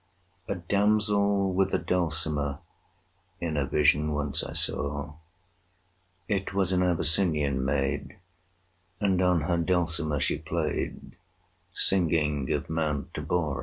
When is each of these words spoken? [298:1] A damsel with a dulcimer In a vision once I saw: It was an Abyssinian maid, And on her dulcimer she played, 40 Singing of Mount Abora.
[298:1] 0.49 0.55
A 0.55 0.59
damsel 0.61 1.53
with 1.53 1.73
a 1.75 1.77
dulcimer 1.77 2.57
In 3.39 3.55
a 3.55 3.67
vision 3.67 4.13
once 4.13 4.43
I 4.43 4.53
saw: 4.53 5.13
It 6.27 6.55
was 6.55 6.71
an 6.71 6.81
Abyssinian 6.81 7.63
maid, 7.63 8.17
And 8.99 9.21
on 9.21 9.41
her 9.41 9.57
dulcimer 9.59 10.19
she 10.19 10.39
played, 10.39 11.01
40 11.03 11.17
Singing 11.75 12.51
of 12.51 12.67
Mount 12.67 13.13
Abora. 13.13 13.59